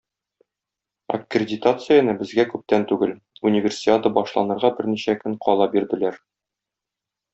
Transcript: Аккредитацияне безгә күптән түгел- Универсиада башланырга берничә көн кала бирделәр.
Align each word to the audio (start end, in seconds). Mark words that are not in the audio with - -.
Аккредитацияне 1.17 2.15
безгә 2.21 2.45
күптән 2.53 2.87
түгел- 2.93 3.13
Универсиада 3.49 4.13
башланырга 4.17 4.73
берничә 4.81 5.17
көн 5.21 5.37
кала 5.45 5.69
бирделәр. 5.77 6.19